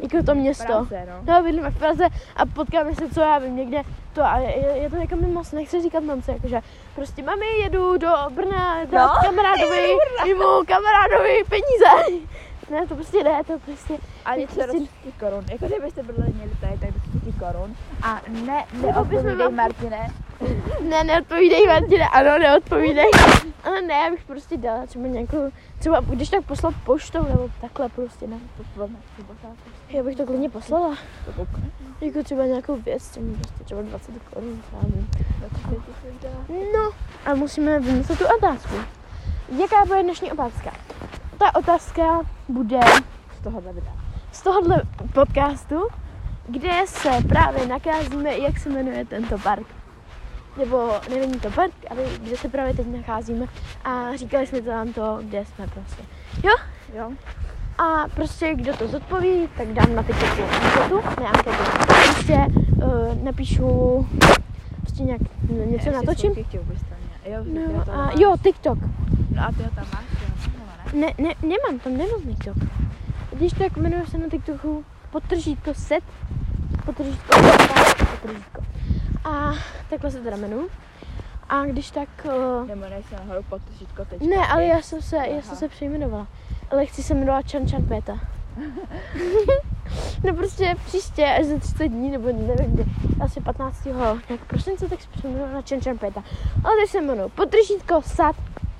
Jako 0.02 0.24
to 0.24 0.36
město. 0.36 0.66
Praze, 0.74 1.08
no. 1.26 1.34
No, 1.34 1.44
bydlíme 1.44 1.72
v 1.72 1.78
Praze 1.78 2.08
a 2.36 2.46
potkáme 2.46 2.96
se, 2.96 3.10
co 3.10 3.22
já 3.22 3.38
vím, 3.38 3.56
někde 3.56 3.82
to 4.14 4.24
a 4.24 4.38
je, 4.38 4.78
je 4.78 4.90
to 4.90 4.96
jako 4.96 5.16
moc, 5.16 5.52
nechci 5.52 5.82
říkat 5.82 6.04
mamce, 6.04 6.32
jakože 6.32 6.62
prostě 6.96 7.24
mami, 7.24 7.46
jedu 7.64 7.98
do 7.98 8.10
Brna 8.30 8.84
dát 8.86 9.08
No, 9.08 9.30
kamarádovi, 9.30 9.88
mimo 10.26 10.64
kamarádovi 10.68 11.44
peníze. 11.50 12.22
Ne, 12.72 12.88
to 12.88 12.96
prostě 12.96 13.24
ne, 13.24 13.44
to 13.48 13.60
prostě, 13.60 13.98
A 14.26 14.34
je 14.34 14.40
něco 14.40 14.54
prostě- 14.56 14.80
do 14.80 14.86
30 14.86 15.20
korun. 15.20 15.46
Jako 15.52 15.66
kdybyste 15.66 16.04
bydleli 16.04 16.34
měli 16.34 16.52
tady, 16.62 16.78
tak 16.78 16.92
do 16.92 17.00
30 17.20 17.40
korun. 17.40 17.76
A 18.02 18.22
ne, 18.46 18.66
neodpovídej 18.82 19.50
Martine. 19.52 20.12
ne, 20.90 21.04
neodpovídej 21.04 21.68
Martine, 21.68 22.08
ano, 22.10 22.40
neodpovídej. 22.40 23.12
Ale 23.64 23.82
ne, 23.82 23.94
já 23.94 24.10
bych 24.12 24.24
prostě 24.24 24.58
dala 24.58 24.86
třeba 24.86 25.08
nějakou, 25.08 25.52
třeba 25.80 26.00
když 26.00 26.30
tak 26.30 26.46
poslat 26.46 26.74
poštou, 26.86 27.24
nebo 27.24 27.50
takhle 27.62 27.90
prostě, 27.90 28.28
ne. 28.28 28.40
To 28.58 28.64
bosáku. 29.24 29.58
Já 29.90 30.04
bych 30.04 30.16
to 30.18 30.26
klidně 30.26 30.50
poslala, 30.50 30.96
To 31.36 31.48
jako 32.06 32.24
třeba 32.24 32.46
nějakou 32.46 32.76
věc, 32.76 33.10
tím 33.10 33.36
prostě 33.36 33.64
třeba 33.64 33.82
20 33.82 34.12
korun, 34.34 34.62
třeba 34.68 34.82
nevím. 34.84 35.08
Do 35.42 35.48
30 35.50 35.76
se 36.02 36.28
dá. 36.28 36.30
No, 36.74 36.92
a 37.26 37.36
musíme 37.36 37.80
vymyslet 37.80 38.20
tu 38.20 38.26
otázku. 38.38 38.76
Jaká 39.62 39.86
bude 39.86 40.04
dnešní 40.04 40.32
otázka? 40.32 40.72
Ta 41.40 41.56
otázka 41.56 42.04
bude 42.50 42.80
Z 43.40 43.44
tohohle 43.44 43.74
videa. 43.74 43.94
z 44.32 44.42
tohohle 44.42 44.82
podcastu, 45.14 45.88
kde 46.48 46.72
se 46.86 47.10
právě 47.30 47.68
nakázíme, 47.68 48.38
jak 48.38 48.60
se 48.60 48.70
jmenuje 48.70 49.06
tento 49.06 49.38
park. 49.38 49.66
Nebo 50.58 50.92
není 51.10 51.40
to 51.40 51.50
park, 51.52 51.74
ale 51.90 52.02
kde 52.24 52.38
se 52.38 52.50
právě 52.50 52.74
teď 52.74 52.88
nacházíme. 52.88 53.46
A 53.84 54.16
říkali 54.16 54.48
jsme 54.48 54.62
to 54.62 54.72
nám 54.72 54.94
to, 54.94 55.20
kde 55.22 55.46
jsme 55.46 55.68
prostě. 55.68 56.04
Jo? 56.44 56.54
Jo. 56.94 57.12
A 57.78 58.08
prostě 58.16 58.56
kdo 58.56 58.78
to 58.78 58.88
zodpoví, 58.88 59.50
tak 59.58 59.68
dám 59.68 59.96
na 59.96 60.04
TikToku 60.04 60.42
anketu, 60.44 61.02
ne 61.22 61.28
anketu. 61.28 61.64
Prostě 61.88 62.46
uh, 62.84 63.24
napíšu 63.24 64.08
prostě 64.82 65.04
nějak 65.04 65.22
něco 65.66 65.92
natočím. 65.92 66.32
Jo, 67.26 67.44
No, 67.44 67.94
a 68.00 68.12
jo, 68.16 68.36
TikTok. 68.44 68.80
No 69.36 69.44
a 69.48 69.52
ty 69.52 69.64
ho 69.64 69.70
tam 69.76 69.86
máš, 69.94 70.06
ne? 70.94 71.00
Ne, 71.08 71.14
ne, 71.18 71.34
nemám 71.42 71.80
tam, 71.84 71.98
nemám 71.98 72.22
TikTok. 72.22 72.56
Když 73.32 73.54
tak 73.54 73.78
jmenuje 73.78 74.06
se 74.08 74.18
na 74.18 74.28
TikToku 74.30 74.86
potržítko 75.12 75.74
set, 75.74 76.04
potržítko, 76.86 77.40
potržítko. 78.22 78.62
A 79.24 79.54
takhle 79.90 80.12
se 80.12 80.22
teda 80.22 80.38
jmenuju. 80.38 80.70
A 81.50 81.66
když 81.66 81.92
tak... 81.92 82.10
Uh, 82.26 82.68
Nebo 82.68 82.84
se 83.10 83.16
nahoru 83.16 83.44
potržítko 83.50 84.06
teď. 84.06 84.22
ne, 84.22 84.48
ale 84.48 84.66
já 84.66 84.82
jsem 84.82 85.02
se, 85.02 85.16
já 85.16 85.24
Aha. 85.24 85.42
jsem 85.42 85.56
se 85.58 85.68
přejmenovala. 85.68 86.28
Ale 86.72 86.86
chci 86.86 87.04
se 87.04 87.14
jmenovat 87.14 87.52
Chan 87.52 87.68
Chan 87.70 87.84
Peta. 87.84 88.20
no 90.24 90.34
prostě 90.34 90.76
příště, 90.86 91.26
až 91.26 91.46
za 91.46 91.60
30 91.60 91.88
dní, 91.88 92.12
nebo 92.12 92.28
nevím 92.28 92.74
kdy, 92.74 92.86
asi 93.20 93.42
15. 93.42 93.86
nějak 93.86 94.46
prosince, 94.48 94.90
tak 94.90 95.02
se 95.02 95.08
přejmenuju 95.18 95.54
na 95.54 95.62
Chan 95.70 95.82
Chan 95.82 95.98
Peta. 95.98 96.24
Ale 96.64 96.76
teď 96.82 96.90
se 96.90 96.98
jmenuju 96.98 97.30
potržítko 97.30 98.02
sad, 98.02 98.36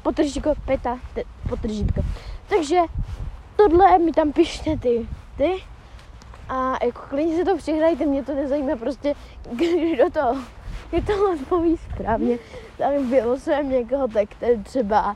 potržítko 0.08 0.54
peta, 0.66 1.00
te, 1.14 1.24
potržítko. 1.50 2.02
Takže 2.50 2.80
tohle 3.56 4.00
mi 4.00 4.12
tam 4.12 4.32
pište 4.32 4.78
ty, 4.78 5.08
ty. 5.38 5.64
A 6.50 6.86
jako 6.86 7.02
klidně 7.10 7.36
se 7.38 7.46
to 7.46 7.58
přihrajte, 7.58 8.06
mě 8.06 8.24
to 8.24 8.36
nezajímá 8.36 8.76
prostě, 8.76 9.16
kdo 9.52 10.10
to, 10.10 10.38
kdo 10.92 11.16
to 11.16 11.32
odpoví 11.32 11.78
správně. 11.78 12.38
Tak 12.78 13.00
vylosujeme 13.10 13.70
někoho, 13.70 14.08
tak 14.08 14.30
ten 14.40 14.64
třeba 14.64 15.16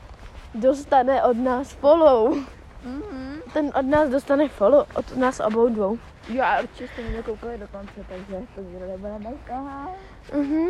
dostane 0.54 1.24
od 1.24 1.36
nás 1.36 1.72
follow. 1.72 2.36
Mhm. 2.84 3.40
Ten 3.52 3.72
od 3.78 3.86
nás 3.86 4.10
dostane 4.10 4.48
follow, 4.48 4.86
od 4.94 5.16
nás 5.16 5.40
obou 5.40 5.68
dvou. 5.68 5.98
Jo, 6.28 6.42
a 6.44 6.60
určitě 6.60 6.88
jste 6.88 7.02
mě 7.02 7.22
koukali 7.22 7.58
do 7.58 7.68
konce, 7.68 8.04
takže 8.08 8.46
to 8.54 8.60
nebude 8.60 9.18
nechá. 9.18 9.88
Mhm. 10.34 10.68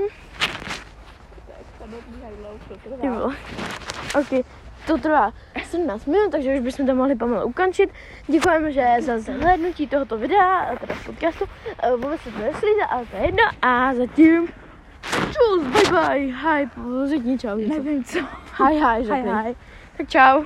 Ok, 4.20 4.44
to 4.86 4.98
trvá 4.98 5.32
17 5.64 6.06
minut, 6.06 6.30
takže 6.30 6.54
už 6.54 6.60
bychom 6.60 6.86
to 6.86 6.94
mohli 6.94 7.14
pomalu 7.16 7.46
ukončit. 7.46 7.90
Děkujeme, 8.26 8.72
že 8.72 8.86
za 9.00 9.18
zhlédnutí 9.18 9.86
tohoto 9.86 10.18
videa, 10.18 10.76
teda 10.80 10.94
podcastu. 11.06 11.44
Eh, 11.82 11.90
Vůbec 11.96 12.20
se 12.20 12.30
to 12.30 12.38
neslíte, 12.38 12.84
ale 12.90 13.06
to 13.06 13.16
je 13.16 13.22
jedno. 13.26 13.42
A 13.62 13.94
zatím 13.94 14.48
čus, 15.26 15.66
bye 15.66 15.90
bye, 16.00 16.18
hi, 16.18 16.68
řekni 17.06 17.38
čau. 17.38 17.56
něco. 17.56 17.74
Nevím 17.74 18.04
co. 18.04 18.18
Hi, 18.64 18.74
hi, 18.74 19.04
řekni. 19.04 19.32
hi. 19.44 19.56
Tak 19.96 20.08
čau. 20.08 20.44